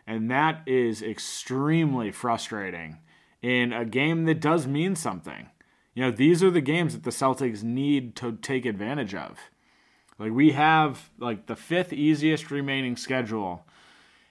And 0.07 0.31
that 0.31 0.63
is 0.67 1.03
extremely 1.03 2.11
frustrating 2.11 2.99
in 3.41 3.73
a 3.73 3.85
game 3.85 4.25
that 4.25 4.41
does 4.41 4.67
mean 4.67 4.95
something. 4.97 5.49
You 5.95 6.05
know, 6.05 6.11
these 6.11 6.43
are 6.43 6.51
the 6.51 6.61
games 6.61 6.95
that 6.95 7.03
the 7.03 7.11
Celtics 7.11 7.63
need 7.63 8.17
to 8.17 8.33
take 8.37 8.65
advantage 8.65 9.15
of. 9.15 9.39
Like 10.19 10.33
we 10.33 10.53
have 10.53 11.11
like 11.19 11.47
the 11.47 11.57
fifth 11.57 11.93
easiest 11.93 12.51
remaining 12.51 12.97
schedule. 12.97 13.67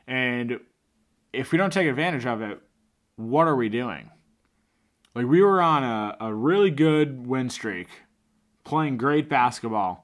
And 0.07 0.59
if 1.33 1.51
we 1.51 1.57
don't 1.57 1.73
take 1.73 1.87
advantage 1.87 2.25
of 2.25 2.41
it, 2.41 2.59
what 3.15 3.47
are 3.47 3.55
we 3.55 3.69
doing? 3.69 4.09
Like 5.13 5.27
we 5.27 5.41
were 5.41 5.61
on 5.61 5.83
a, 5.83 6.17
a 6.19 6.33
really 6.33 6.71
good 6.71 7.27
win 7.27 7.49
streak, 7.49 7.89
playing 8.63 8.97
great 8.97 9.29
basketball. 9.29 10.00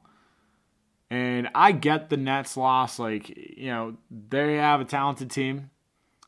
And 1.10 1.50
I 1.56 1.72
get 1.72 2.10
the 2.10 2.18
Nets 2.18 2.58
loss. 2.58 3.00
Like, 3.00 3.30
you 3.30 3.68
know, 3.68 3.98
they 4.12 4.56
have 4.56 4.82
a 4.82 4.86
talented 4.86 5.32
team. 5.32 5.70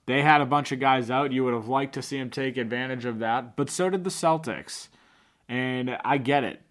They 0.05 0.21
had 0.21 0.41
a 0.41 0.45
bunch 0.45 0.71
of 0.71 0.79
guys 0.79 1.11
out. 1.11 1.31
You 1.31 1.43
would 1.43 1.53
have 1.53 1.67
liked 1.67 1.93
to 1.93 2.01
see 2.01 2.17
them 2.17 2.29
take 2.29 2.57
advantage 2.57 3.05
of 3.05 3.19
that. 3.19 3.55
But 3.55 3.69
so 3.69 3.89
did 3.89 4.03
the 4.03 4.09
Celtics. 4.09 4.87
And 5.47 5.97
I 6.03 6.17
get 6.17 6.43
it. 6.43 6.61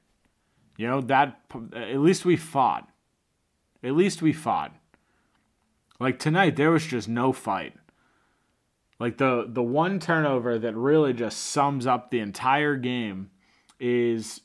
You 0.77 0.87
know, 0.87 1.01
that 1.03 1.41
at 1.75 1.99
least 1.99 2.25
we 2.25 2.37
fought. 2.37 2.89
At 3.83 3.95
least 3.95 4.23
we 4.23 4.33
fought. 4.33 4.75
Like 6.01 6.19
tonight, 6.19 6.57
there 6.57 6.71
was 6.71 6.87
just 6.87 7.09
no 7.09 7.33
fight. 7.33 7.75
Like 9.01 9.19
the 9.19 9.47
the 9.49 9.63
one 9.63 10.01
turnover 10.01 10.59
that 10.59 10.75
really 10.75 11.13
just 11.13 11.39
sums 11.39 11.87
up 11.87 12.11
the 12.11 12.21
entire 12.21 12.77
game 12.77 13.31
is 13.79 14.41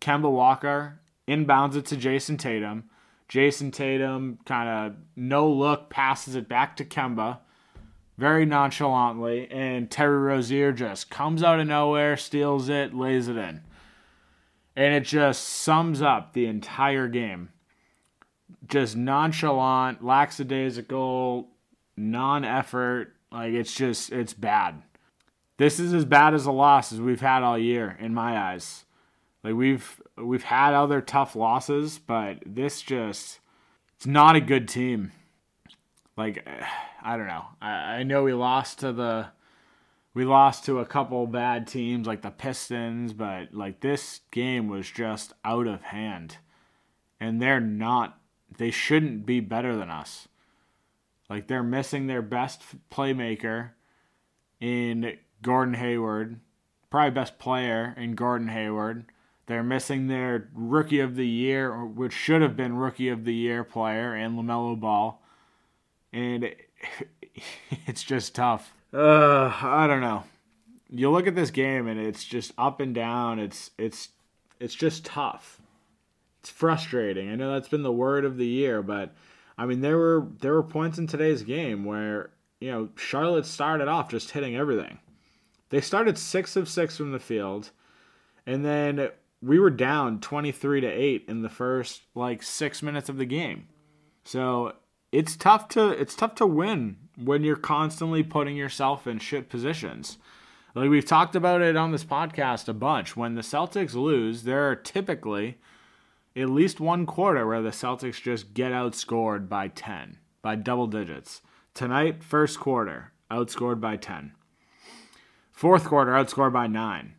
Kemba 0.00 0.30
Walker 0.30 1.00
inbounds 1.26 1.76
it 1.76 1.86
to 1.86 1.96
Jayson 1.96 2.36
Tatum. 2.36 2.84
Jayson 3.28 3.72
Tatum 3.72 4.38
kind 4.44 4.68
of 4.68 4.98
no 5.16 5.50
look 5.50 5.90
passes 5.90 6.34
it 6.34 6.48
back 6.48 6.76
to 6.76 6.84
Kemba 6.84 7.38
very 8.18 8.46
nonchalantly, 8.46 9.50
and 9.50 9.90
Terry 9.90 10.18
Rozier 10.18 10.72
just 10.72 11.10
comes 11.10 11.42
out 11.42 11.60
of 11.60 11.66
nowhere, 11.66 12.16
steals 12.16 12.68
it, 12.68 12.94
lays 12.94 13.28
it 13.28 13.36
in. 13.36 13.62
And 14.74 14.94
it 14.94 15.04
just 15.04 15.42
sums 15.42 16.00
up 16.00 16.32
the 16.32 16.46
entire 16.46 17.08
game. 17.08 17.50
Just 18.66 18.96
nonchalant, 18.96 20.04
lackadaisical, 20.04 21.48
non 21.96 22.44
effort, 22.44 23.14
like 23.30 23.52
it's 23.52 23.74
just 23.74 24.12
it's 24.12 24.32
bad. 24.32 24.82
This 25.58 25.78
is 25.78 25.92
as 25.92 26.04
bad 26.04 26.34
as 26.34 26.46
a 26.46 26.52
loss 26.52 26.92
as 26.92 27.00
we've 27.00 27.20
had 27.20 27.42
all 27.42 27.58
year 27.58 27.96
in 28.00 28.14
my 28.14 28.38
eyes. 28.38 28.85
Like 29.46 29.54
we've 29.54 30.02
we've 30.16 30.42
had 30.42 30.74
other 30.74 31.00
tough 31.00 31.36
losses, 31.36 32.00
but 32.00 32.38
this 32.44 32.82
just 32.82 33.38
it's 33.94 34.04
not 34.04 34.34
a 34.34 34.40
good 34.40 34.66
team. 34.66 35.12
Like 36.16 36.44
I 37.00 37.16
don't 37.16 37.28
know. 37.28 37.44
I, 37.62 37.68
I 37.68 38.02
know 38.02 38.24
we 38.24 38.32
lost 38.32 38.80
to 38.80 38.92
the 38.92 39.28
we 40.14 40.24
lost 40.24 40.64
to 40.64 40.80
a 40.80 40.84
couple 40.84 41.24
bad 41.28 41.68
teams 41.68 42.08
like 42.08 42.22
the 42.22 42.32
Pistons, 42.32 43.12
but 43.12 43.54
like 43.54 43.78
this 43.78 44.22
game 44.32 44.66
was 44.66 44.90
just 44.90 45.32
out 45.44 45.68
of 45.68 45.80
hand. 45.80 46.38
And 47.20 47.40
they're 47.40 47.60
not 47.60 48.18
they 48.58 48.72
shouldn't 48.72 49.26
be 49.26 49.38
better 49.38 49.76
than 49.76 49.90
us. 49.90 50.26
Like 51.30 51.46
they're 51.46 51.62
missing 51.62 52.08
their 52.08 52.20
best 52.20 52.62
playmaker 52.90 53.70
in 54.60 55.18
Gordon 55.40 55.74
Hayward, 55.74 56.40
probably 56.90 57.12
best 57.12 57.38
player 57.38 57.94
in 57.96 58.16
Gordon 58.16 58.48
Hayward. 58.48 59.04
They're 59.46 59.62
missing 59.62 60.08
their 60.08 60.48
rookie 60.54 61.00
of 61.00 61.14
the 61.14 61.26
year, 61.26 61.84
which 61.84 62.12
should 62.12 62.42
have 62.42 62.56
been 62.56 62.76
rookie 62.76 63.08
of 63.08 63.24
the 63.24 63.34
year 63.34 63.62
player, 63.62 64.14
and 64.14 64.36
LaMelo 64.36 64.78
Ball. 64.78 65.22
And 66.12 66.54
it's 67.86 68.02
just 68.02 68.34
tough. 68.34 68.74
Uh, 68.92 69.52
I 69.62 69.86
don't 69.86 70.00
know. 70.00 70.24
You 70.90 71.10
look 71.10 71.26
at 71.26 71.34
this 71.34 71.50
game 71.50 71.86
and 71.88 71.98
it's 72.00 72.24
just 72.24 72.52
up 72.56 72.80
and 72.80 72.94
down. 72.94 73.38
It's 73.38 73.70
it's 73.76 74.08
it's 74.60 74.74
just 74.74 75.04
tough. 75.04 75.60
It's 76.40 76.50
frustrating. 76.50 77.30
I 77.30 77.34
know 77.34 77.52
that's 77.52 77.68
been 77.68 77.82
the 77.82 77.92
word 77.92 78.24
of 78.24 78.36
the 78.36 78.46
year, 78.46 78.82
but 78.82 79.12
I 79.58 79.66
mean, 79.66 79.80
there 79.80 79.98
were 79.98 80.28
there 80.40 80.54
were 80.54 80.62
points 80.62 80.98
in 80.98 81.06
today's 81.06 81.42
game 81.42 81.84
where 81.84 82.30
you 82.60 82.70
know 82.70 82.88
Charlotte 82.96 83.46
started 83.46 83.88
off 83.88 84.10
just 84.10 84.30
hitting 84.30 84.56
everything. 84.56 84.98
They 85.70 85.80
started 85.80 86.16
six 86.16 86.56
of 86.56 86.68
six 86.68 86.96
from 86.96 87.10
the 87.10 87.18
field, 87.18 87.70
and 88.46 88.64
then 88.64 89.10
we 89.42 89.58
were 89.58 89.70
down 89.70 90.20
twenty 90.20 90.52
three 90.52 90.80
to 90.80 90.88
eight 90.88 91.24
in 91.28 91.42
the 91.42 91.48
first 91.48 92.02
like 92.14 92.42
six 92.42 92.82
minutes 92.82 93.08
of 93.08 93.16
the 93.16 93.26
game. 93.26 93.68
So 94.24 94.74
it's 95.12 95.36
tough 95.36 95.68
to 95.68 95.90
it's 95.90 96.14
tough 96.14 96.34
to 96.36 96.46
win 96.46 96.96
when 97.16 97.44
you're 97.44 97.56
constantly 97.56 98.22
putting 98.22 98.56
yourself 98.56 99.06
in 99.06 99.18
shit 99.18 99.48
positions. 99.48 100.18
Like 100.74 100.90
we've 100.90 101.06
talked 101.06 101.34
about 101.34 101.62
it 101.62 101.74
on 101.74 101.90
this 101.90 102.04
podcast 102.04 102.68
a 102.68 102.74
bunch. 102.74 103.16
When 103.16 103.34
the 103.34 103.40
Celtics 103.40 103.94
lose, 103.94 104.42
there 104.42 104.68
are 104.68 104.76
typically 104.76 105.56
at 106.36 106.50
least 106.50 106.80
one 106.80 107.06
quarter 107.06 107.46
where 107.46 107.62
the 107.62 107.70
Celtics 107.70 108.20
just 108.20 108.52
get 108.52 108.72
outscored 108.72 109.48
by 109.48 109.68
10, 109.68 110.18
by 110.42 110.54
double 110.54 110.86
digits. 110.86 111.40
Tonight, 111.72 112.22
first 112.22 112.60
quarter, 112.60 113.12
outscored 113.30 113.80
by 113.80 113.96
10. 113.96 114.32
Fourth 115.50 115.84
quarter, 115.86 116.12
outscored 116.12 116.52
by 116.52 116.66
9. 116.66 117.14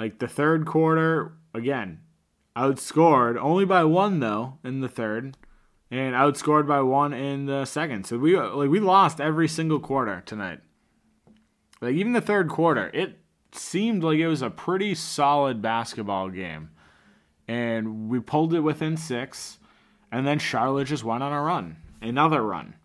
Like 0.00 0.18
the 0.18 0.28
third 0.28 0.64
quarter, 0.64 1.34
again, 1.52 2.00
outscored 2.56 3.36
only 3.36 3.66
by 3.66 3.84
one, 3.84 4.20
though, 4.20 4.56
in 4.64 4.80
the 4.80 4.88
third, 4.88 5.36
and 5.90 6.14
outscored 6.14 6.66
by 6.66 6.80
one 6.80 7.12
in 7.12 7.44
the 7.44 7.66
second. 7.66 8.06
So 8.06 8.16
we 8.16 8.34
like 8.34 8.70
we 8.70 8.80
lost 8.80 9.20
every 9.20 9.46
single 9.46 9.78
quarter 9.78 10.22
tonight. 10.24 10.60
Like 11.82 11.96
even 11.96 12.14
the 12.14 12.22
third 12.22 12.48
quarter, 12.48 12.90
it 12.94 13.18
seemed 13.52 14.02
like 14.02 14.16
it 14.16 14.26
was 14.26 14.40
a 14.40 14.48
pretty 14.48 14.94
solid 14.94 15.60
basketball 15.60 16.30
game. 16.30 16.70
And 17.46 18.08
we 18.08 18.20
pulled 18.20 18.54
it 18.54 18.60
within 18.60 18.96
6 18.96 19.58
and 20.10 20.26
then 20.26 20.38
Charlotte 20.38 20.86
just 20.86 21.04
went 21.04 21.22
on 21.22 21.34
a 21.34 21.42
run, 21.42 21.76
another 22.00 22.42
run. 22.42 22.76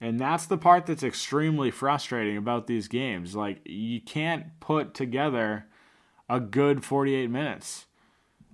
And 0.00 0.18
that's 0.18 0.46
the 0.46 0.58
part 0.58 0.86
that's 0.86 1.04
extremely 1.04 1.70
frustrating 1.70 2.36
about 2.36 2.66
these 2.66 2.88
games. 2.88 3.36
Like 3.36 3.60
you 3.64 4.00
can't 4.00 4.58
put 4.58 4.92
together 4.92 5.66
a 6.32 6.40
good 6.40 6.84
48 6.84 7.30
minutes. 7.30 7.86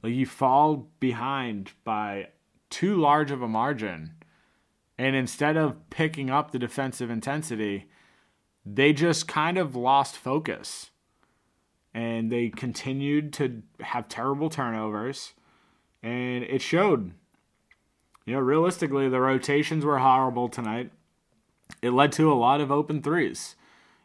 Like 0.03 0.15
you 0.15 0.27
fall 0.27 0.89
behind 1.01 1.73
by 1.85 2.29
too 2.71 2.97
large 2.97 3.31
of 3.31 3.43
a 3.43 3.49
margin. 3.49 4.15
And 4.97 5.15
instead 5.15 5.57
of 5.57 5.89
picking 5.91 6.31
up 6.31 6.51
the 6.51 6.59
defensive 6.59 7.11
intensity, 7.11 7.89
they 8.65 8.93
just 8.93 9.29
kind 9.29 9.59
of 9.59 9.77
lost 9.77 10.17
focus. 10.17 10.91
And 11.95 12.31
they 12.31 12.49
continued 12.49 13.33
to 13.35 13.63
have 13.81 14.09
terrible 14.09 14.51
turnovers. 14.51 15.35
And 16.03 16.45
it 16.45 16.63
showed. 16.63 17.13
You 18.25 18.35
know, 18.35 18.41
realistically, 18.41 19.09
the 19.09 19.21
rotations 19.21 19.85
were 19.85 19.99
horrible 19.99 20.49
tonight 20.49 20.91
it 21.83 21.91
led 21.91 22.13
to 22.13 22.33
a 22.33 22.35
lot 22.35 22.61
of 22.61 22.71
open 22.71 23.03
threes. 23.03 23.57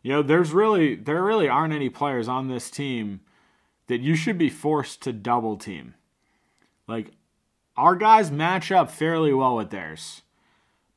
You 0.02 0.12
know, 0.12 0.22
there's 0.22 0.52
really 0.52 0.96
there 0.96 1.24
really 1.24 1.48
aren't 1.48 1.74
any 1.74 1.90
players 1.90 2.28
on 2.28 2.48
this 2.48 2.70
team 2.70 3.22
that 3.88 4.02
you 4.02 4.16
should 4.16 4.38
be 4.38 4.50
forced 4.50 5.02
to 5.04 5.14
double 5.14 5.58
team. 5.58 5.96
Like 6.88 7.12
our 7.78 7.96
guys 7.96 8.32
match 8.32 8.72
up 8.72 8.92
fairly 8.92 9.34
well 9.34 9.56
with 9.56 9.70
theirs. 9.70 10.22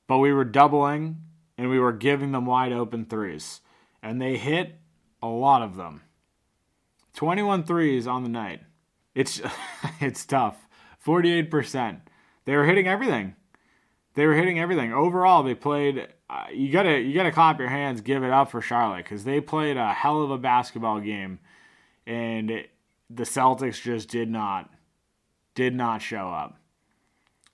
But 0.06 0.18
we 0.18 0.32
were 0.32 0.44
doubling 0.44 1.22
and 1.58 1.70
we 1.70 1.78
were 1.78 1.92
giving 1.92 2.32
them 2.32 2.46
wide 2.46 2.72
open 2.72 3.06
threes. 3.06 3.60
And 4.02 4.20
they 4.20 4.36
hit 4.36 4.78
a 5.22 5.26
lot 5.26 5.62
of 5.62 5.76
them. 5.76 6.02
21 7.14 7.64
threes 7.64 8.06
on 8.06 8.22
the 8.22 8.28
night. 8.28 8.60
It's 9.14 9.40
it's 10.00 10.24
tough. 10.24 10.68
48%. 11.04 12.00
They 12.44 12.56
were 12.56 12.64
hitting 12.64 12.86
everything. 12.86 13.34
They 14.14 14.26
were 14.26 14.34
hitting 14.34 14.58
everything. 14.58 14.92
Overall, 14.92 15.42
they 15.42 15.54
played 15.54 16.08
uh, 16.28 16.46
you 16.52 16.72
gotta 16.72 16.98
you 17.00 17.14
gotta 17.14 17.30
clap 17.30 17.58
your 17.58 17.68
hands, 17.68 18.00
give 18.00 18.24
it 18.24 18.32
up 18.32 18.50
for 18.50 18.60
Charlotte 18.60 19.04
because 19.04 19.24
they 19.24 19.40
played 19.40 19.76
a 19.76 19.92
hell 19.92 20.22
of 20.22 20.30
a 20.30 20.38
basketball 20.38 21.00
game, 21.00 21.38
and 22.06 22.64
the 23.10 23.24
Celtics 23.24 23.82
just 23.82 24.08
did 24.08 24.30
not 24.30 24.70
did 25.54 25.74
not 25.74 26.02
show 26.02 26.28
up. 26.28 26.58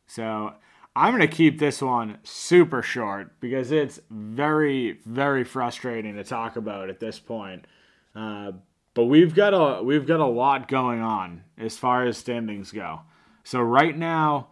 So 0.06 0.54
I'm 0.94 1.12
gonna 1.12 1.26
keep 1.26 1.58
this 1.58 1.80
one 1.80 2.18
super 2.22 2.82
short 2.82 3.40
because 3.40 3.70
it's 3.72 4.00
very 4.10 5.00
very 5.06 5.44
frustrating 5.44 6.16
to 6.16 6.24
talk 6.24 6.56
about 6.56 6.90
at 6.90 7.00
this 7.00 7.18
point. 7.18 7.66
Uh, 8.14 8.52
but 8.94 9.04
we've 9.04 9.34
got 9.34 9.54
a 9.54 9.82
we've 9.82 10.06
got 10.06 10.20
a 10.20 10.26
lot 10.26 10.68
going 10.68 11.00
on 11.00 11.44
as 11.56 11.78
far 11.78 12.04
as 12.04 12.18
standings 12.18 12.72
go. 12.72 13.00
So 13.44 13.60
right 13.60 13.96
now 13.96 14.48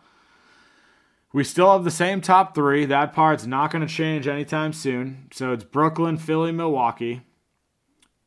we 1.32 1.44
still 1.44 1.72
have 1.72 1.84
the 1.84 1.90
same 1.90 2.20
top 2.20 2.54
three. 2.54 2.84
That 2.84 3.12
part's 3.12 3.46
not 3.46 3.70
going 3.70 3.86
to 3.86 3.92
change 3.92 4.26
anytime 4.26 4.72
soon. 4.72 5.28
So 5.32 5.52
it's 5.52 5.64
Brooklyn, 5.64 6.16
Philly, 6.16 6.50
Milwaukee. 6.50 7.22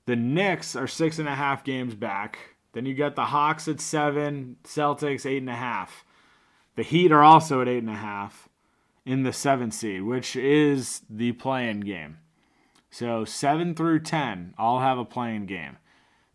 The 0.05 0.15
Knicks 0.15 0.75
are 0.75 0.87
six 0.87 1.19
and 1.19 1.27
a 1.27 1.35
half 1.35 1.63
games 1.63 1.95
back. 1.95 2.52
Then 2.73 2.85
you 2.85 2.93
got 2.95 3.15
the 3.15 3.25
Hawks 3.25 3.67
at 3.67 3.79
seven, 3.79 4.57
Celtics 4.63 5.25
eight 5.25 5.37
and 5.37 5.49
a 5.49 5.55
half. 5.55 6.03
The 6.75 6.83
Heat 6.83 7.11
are 7.11 7.23
also 7.23 7.61
at 7.61 7.67
eight 7.67 7.83
and 7.83 7.89
a 7.89 7.95
half 7.95 8.49
in 9.05 9.23
the 9.23 9.33
seven 9.33 9.71
seed, 9.71 10.03
which 10.03 10.35
is 10.35 11.01
the 11.09 11.33
play-in 11.33 11.81
game. 11.81 12.17
So 12.89 13.25
seven 13.25 13.75
through 13.75 13.99
ten 14.01 14.53
all 14.57 14.79
have 14.79 14.97
a 14.97 15.05
play-in 15.05 15.45
game. 15.45 15.77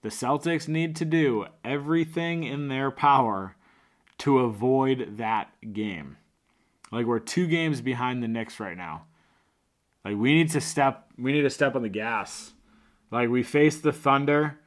The 0.03 0.11
Celtics 0.11 0.69
need 0.69 0.95
to 0.97 1.05
do 1.05 1.47
everything 1.65 2.45
in 2.45 2.69
their 2.69 2.91
power 2.91 3.57
to 4.19 4.39
avoid 4.41 5.17
that 5.19 5.51
game. 5.73 6.17
Like 6.93 7.07
we're 7.07 7.19
two 7.19 7.47
games 7.47 7.81
behind 7.81 8.23
the 8.23 8.29
Knicks 8.29 8.61
right 8.61 8.77
now. 8.77 9.05
Like 10.05 10.17
we 10.17 10.35
need 10.35 10.51
to 10.51 10.61
step 10.61 11.11
we 11.19 11.33
need 11.33 11.43
to 11.43 11.51
step 11.51 11.75
on 11.75 11.83
the 11.83 11.89
gas. 11.89 12.53
Like 13.11 13.29
we 13.29 13.43
face 13.43 13.79
the 13.79 13.93
Thunder 13.93 14.61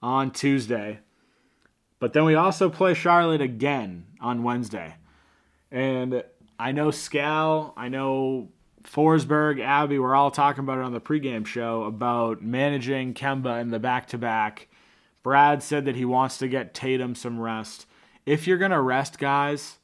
on 0.00 0.30
Tuesday. 0.30 1.00
But 2.06 2.12
then 2.12 2.24
we 2.24 2.36
also 2.36 2.70
play 2.70 2.94
Charlotte 2.94 3.40
again 3.40 4.06
on 4.20 4.44
Wednesday. 4.44 4.94
And 5.72 6.22
I 6.56 6.70
know 6.70 6.90
Scal, 6.90 7.72
I 7.76 7.88
know 7.88 8.50
Forsberg, 8.84 9.60
Abby, 9.60 9.98
we're 9.98 10.14
all 10.14 10.30
talking 10.30 10.62
about 10.62 10.78
it 10.78 10.84
on 10.84 10.92
the 10.92 11.00
pregame 11.00 11.44
show 11.44 11.82
about 11.82 12.42
managing 12.42 13.12
Kemba 13.12 13.60
in 13.60 13.70
the 13.70 13.80
back 13.80 14.06
to 14.10 14.18
back. 14.18 14.68
Brad 15.24 15.64
said 15.64 15.84
that 15.86 15.96
he 15.96 16.04
wants 16.04 16.38
to 16.38 16.46
get 16.46 16.74
Tatum 16.74 17.16
some 17.16 17.40
rest. 17.40 17.86
If 18.24 18.46
you're 18.46 18.56
going 18.56 18.70
to 18.70 18.80
rest 18.80 19.18
guys, 19.18 19.78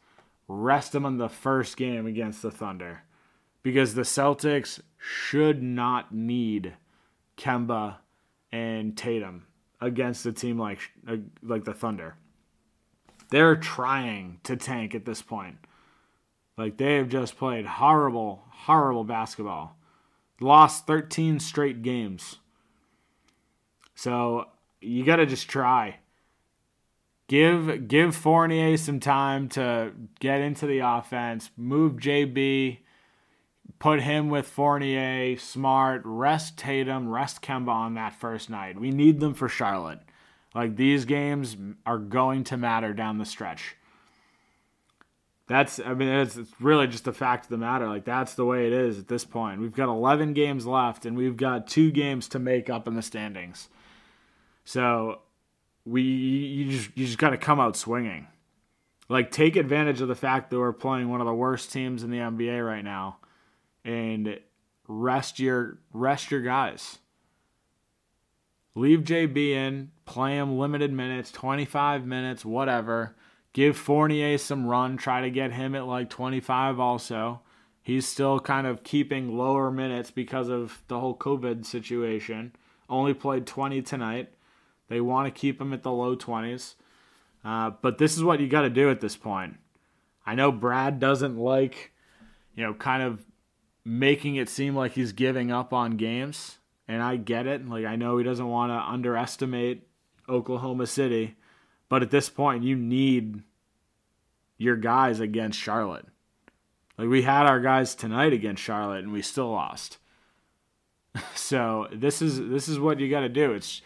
rest 0.47 0.93
them 0.93 1.05
on 1.05 1.19
the 1.19 1.29
first 1.29 1.77
game 1.77 2.07
against 2.07 2.41
the 2.41 2.53
Thunder 2.53 3.03
because 3.65 3.95
the 3.95 4.03
Celtics 4.03 4.81
should 4.97 5.61
not 5.61 6.15
need 6.15 6.75
Kemba 7.37 7.97
and 8.53 8.97
Tatum 8.97 9.47
against 9.83 10.25
a 10.25 10.33
team 10.33 10.59
like 10.59 10.79
uh, 11.07 11.17
like 11.43 11.65
the 11.65 11.75
Thunder. 11.75 12.17
They're 13.31 13.57
trying 13.57 14.39
to 14.45 14.57
tank 14.57 14.95
at 14.95 15.05
this 15.05 15.21
point. 15.21 15.57
Like 16.57 16.77
they 16.77 16.97
have 16.97 17.09
just 17.09 17.37
played 17.37 17.67
horrible, 17.67 18.45
horrible 18.51 19.05
basketball. 19.05 19.77
Lost 20.41 20.87
13 20.87 21.41
straight 21.41 21.83
games. 21.83 22.39
So 23.95 24.47
you 24.81 25.05
got 25.05 25.17
to 25.17 25.27
just 25.27 25.49
try. 25.49 25.99
Give 27.29 27.89
give 27.89 28.15
Fournier 28.15 28.77
some 28.77 29.01
time 29.01 29.49
to 29.51 29.93
get 30.21 30.41
into 30.41 30.67
the 30.67 30.81
offense. 30.81 31.51
Move 31.57 31.95
JB. 31.95 32.79
Put 33.79 34.01
him 34.01 34.29
with 34.29 34.47
Fournier, 34.47 35.37
Smart, 35.39 36.03
rest 36.05 36.57
Tatum, 36.57 37.09
rest 37.09 37.43
Kemba 37.43 37.69
on 37.69 37.95
that 37.95 38.15
first 38.15 38.49
night. 38.49 38.79
We 38.79 38.91
need 38.91 39.19
them 39.19 39.35
for 39.35 39.49
Charlotte. 39.49 40.01
Like 40.55 40.77
these 40.77 41.05
games 41.05 41.57
are 41.87 41.99
going 41.99 42.45
to 42.45 42.57
matter 42.57 42.93
down 42.93 43.19
the 43.19 43.25
stretch. 43.25 43.77
That's 45.49 45.81
I 45.81 45.95
mean 45.95 46.09
it's, 46.09 46.37
it's 46.37 46.53
really 46.61 46.87
just 46.87 47.05
the 47.05 47.13
fact 47.13 47.47
of 47.47 47.51
the 47.51 47.59
matter. 47.59 47.89
Like 47.89 48.05
that's 48.05 48.35
the 48.35 48.45
way 48.45 48.67
it 48.67 48.73
is 48.73 48.99
at 48.99 49.09
this 49.09 49.25
point. 49.25 49.61
We've 49.61 49.75
got 49.75 49.89
11 49.89 50.35
games 50.35 50.67
left 50.67 51.05
and 51.05 51.17
we've 51.17 51.37
got 51.37 51.67
two 51.67 51.91
games 51.91 52.29
to 52.29 52.39
make 52.39 52.71
up 52.71 52.87
in 52.87 52.95
the 52.95 53.03
standings. 53.03 53.69
So 54.65 55.21
we 55.85 56.03
you 56.03 56.71
just 56.71 56.91
you 56.97 57.07
just 57.07 57.19
got 57.19 57.31
to 57.31 57.39
come 57.39 57.61
out 57.61 57.77
swinging. 57.77 58.29
Like 59.09 59.31
take 59.31 59.57
advantage 59.57 60.01
of 60.01 60.09
the 60.09 60.15
fact 60.15 60.51
that 60.51 60.59
we're 60.59 60.73
playing 60.73 61.09
one 61.09 61.21
of 61.21 61.27
the 61.27 61.35
worst 61.35 61.73
teams 61.73 62.03
in 62.03 62.11
the 62.11 62.19
NBA 62.19 62.65
right 62.65 62.85
now, 62.85 63.19
and 63.85 64.39
rest 64.87 65.39
your 65.39 65.79
rest 65.93 66.31
your 66.31 66.43
guys. 66.43 66.99
Leave 68.75 69.01
JB 69.01 69.51
in, 69.51 69.91
play 70.07 70.37
him 70.37 70.59
limited 70.59 70.93
minutes, 70.93 71.31
25 71.31 72.07
minutes, 72.07 72.45
whatever. 72.45 73.15
Give 73.53 73.77
Fournier 73.77 74.39
some 74.39 74.67
run, 74.67 74.97
try 74.97 75.21
to 75.21 75.31
get 75.31 75.53
him 75.53 75.75
at 75.75 75.87
like 75.87 76.09
25 76.09 76.81
also. 76.81 77.41
He's 77.83 78.07
still 78.07 78.41
kind 78.41 78.67
of 78.67 78.83
keeping 78.83 79.37
lower 79.37 79.71
minutes 79.71 80.11
because 80.11 80.49
of 80.49 80.83
the 80.89 81.01
whole 81.01 81.17
COVID 81.17 81.67
situation. 81.67 82.53
Only 82.89 83.13
played 83.13 83.47
20 83.47 83.83
tonight. 83.83 84.31
They 84.89 85.01
want 85.01 85.27
to 85.27 85.39
keep 85.39 85.61
him 85.61 85.73
at 85.73 85.83
the 85.83 85.91
low 85.91 86.17
20s. 86.17 86.75
Uh, 87.45 87.73
but 87.83 87.99
this 87.99 88.17
is 88.17 88.23
what 88.23 88.41
you 88.41 88.49
got 88.49 88.63
to 88.63 88.71
do 88.71 88.89
at 88.89 89.01
this 89.01 89.17
point. 89.17 89.57
I 90.25 90.35
know 90.35 90.53
Brad 90.53 91.01
doesn't 91.01 91.37
like, 91.37 91.93
you 92.55 92.65
know, 92.65 92.73
kind 92.73 93.03
of 93.03 93.21
making 93.85 94.37
it 94.37 94.49
seem 94.49 94.77
like 94.77 94.93
he's 94.93 95.13
giving 95.13 95.51
up 95.51 95.73
on 95.73 95.97
games. 95.97 96.59
And 96.89 97.03
I 97.03 97.17
get 97.17 97.47
it. 97.47 97.69
Like, 97.69 97.85
I 97.85 97.97
know 97.97 98.19
he 98.19 98.25
doesn't 98.25 98.49
want 98.49 98.71
to 98.71 98.93
underestimate 98.93 99.87
Oklahoma 100.29 100.87
City. 100.87 101.37
But 101.89 102.03
at 102.03 102.11
this 102.11 102.29
point, 102.29 102.65
you 102.65 102.77
need 102.77 103.43
your 104.59 104.77
guys 104.77 105.21
against 105.21 105.59
Charlotte. 105.59 106.07
Like, 106.99 107.09
we 107.09 107.23
had 107.23 107.47
our 107.47 107.61
guys 107.61 107.95
tonight 107.95 108.33
against 108.33 108.63
Charlotte, 108.63 109.05
and 109.05 109.13
we 109.13 109.23
still 109.23 109.51
lost. 109.51 109.99
so 111.35 111.89
this 111.93 112.23
is 112.23 112.39
this 112.49 112.69
is 112.69 112.79
what 112.79 113.01
you 113.01 113.11
got 113.11 113.21
to 113.21 113.29
do. 113.29 113.53
It's 113.53 113.83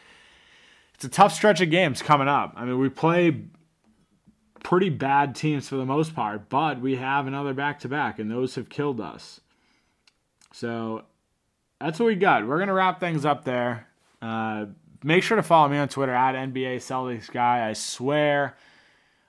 it's 0.94 1.04
a 1.04 1.08
tough 1.08 1.32
stretch 1.32 1.60
of 1.60 1.70
games 1.70 2.02
coming 2.02 2.28
up. 2.28 2.54
I 2.56 2.64
mean, 2.64 2.78
we 2.78 2.88
play 2.88 3.42
pretty 4.62 4.88
bad 4.88 5.34
teams 5.34 5.68
for 5.68 5.76
the 5.76 5.84
most 5.84 6.14
part, 6.14 6.48
but 6.48 6.80
we 6.80 6.96
have 6.96 7.26
another 7.26 7.54
back 7.54 7.80
to 7.80 7.88
back, 7.88 8.18
and 8.18 8.30
those 8.30 8.54
have 8.54 8.68
killed 8.68 9.00
us. 9.00 9.40
So 10.56 11.02
that's 11.78 12.00
what 12.00 12.06
we 12.06 12.14
got. 12.14 12.46
We're 12.46 12.58
gonna 12.58 12.72
wrap 12.72 12.98
things 12.98 13.26
up 13.26 13.44
there. 13.44 13.88
Uh, 14.22 14.66
make 15.04 15.22
sure 15.22 15.36
to 15.36 15.42
follow 15.42 15.68
me 15.68 15.76
on 15.76 15.88
Twitter 15.88 16.14
at 16.14 16.34
NBA 16.34 16.76
Celtics 16.76 17.30
Guy. 17.30 17.68
I 17.68 17.74
swear, 17.74 18.56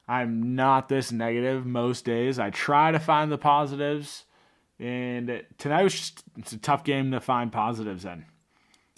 I'm 0.07 0.55
not 0.55 0.87
this 0.87 1.11
negative 1.11 1.65
most 1.65 2.05
days. 2.05 2.39
I 2.39 2.49
try 2.49 2.91
to 2.91 2.99
find 2.99 3.29
the 3.29 3.37
positives, 3.37 4.23
and 4.79 5.43
tonight 5.57 5.83
was 5.83 5.95
just 5.95 6.23
it's 6.37 6.53
a 6.53 6.57
tough 6.57 6.85
game 6.85 7.11
to 7.11 7.19
find 7.19 7.51
positives 7.51 8.05
in. 8.05 8.23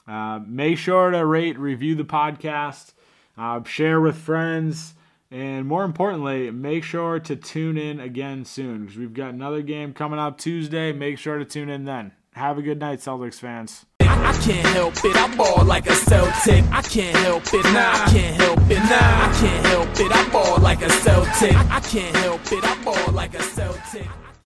Uh, 0.07 0.39
make 0.45 0.77
sure 0.77 1.09
to 1.09 1.25
rate, 1.25 1.57
review 1.57 1.95
the 1.95 2.05
podcast, 2.05 2.93
uh, 3.39 3.63
share 3.63 3.99
with 3.99 4.15
friends, 4.15 4.93
and 5.31 5.65
more 5.65 5.83
importantly, 5.83 6.51
make 6.51 6.83
sure 6.83 7.19
to 7.21 7.35
tune 7.35 7.79
in 7.79 7.99
again 7.99 8.45
soon 8.45 8.81
because 8.81 8.97
we've 8.97 9.15
got 9.15 9.33
another 9.33 9.63
game 9.63 9.95
coming 9.95 10.19
up 10.19 10.37
Tuesday. 10.37 10.93
Make 10.93 11.17
sure 11.17 11.39
to 11.39 11.45
tune 11.45 11.69
in 11.69 11.85
then. 11.85 12.11
Have 12.39 12.57
a 12.57 12.61
good 12.61 12.79
night, 12.79 12.99
Celtics 12.99 13.37
fans. 13.37 13.85
I 13.99 14.31
can't 14.41 14.65
help 14.67 14.93
it, 15.03 15.13
I 15.13 15.35
ball 15.35 15.65
like 15.65 15.87
a 15.87 15.93
Celtic. 15.93 16.63
I 16.71 16.81
can't 16.81 17.13
help 17.17 17.43
it, 17.53 17.65
nah, 17.65 17.91
I 17.91 18.09
can't 18.09 18.41
help 18.41 18.59
it, 18.71 18.79
nah, 18.79 19.25
I 19.27 19.37
can't 19.41 19.65
help 19.65 19.89
it, 19.99 20.09
I 20.09 20.29
ball 20.29 20.57
like 20.59 20.81
a 20.81 20.89
Celtic. 20.89 21.53
I 21.53 21.81
can't 21.81 22.15
help 22.15 22.39
it, 22.49 22.63
I 22.63 22.81
ball 22.81 23.11
like 23.11 23.33
a 23.33 23.43
Celtic. 23.43 24.07